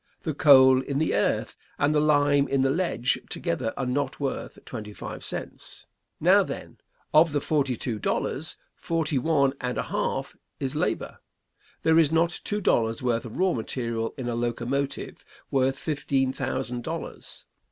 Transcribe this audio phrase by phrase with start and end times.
[0.21, 4.57] The coal in the earth and the lime in the ledge together are not worth
[4.65, 5.85] twenty five cents.
[6.19, 6.79] Now, then,
[7.13, 11.19] of the forty two dollars, forty one and a half is labor.
[11.83, 16.83] There is not two dollars' worth of raw material in a locomotive worth fifteen thousand
[16.83, 17.45] dollars.